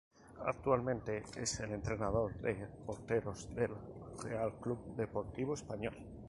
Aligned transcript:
Actualmente 0.47 1.23
es 1.37 1.59
el 1.59 1.73
entrenador 1.73 2.33
de 2.41 2.55
porteros 2.87 3.47
del 3.53 3.69
Real 4.23 4.59
Club 4.59 4.95
Deportivo 4.95 5.53
Español. 5.53 5.93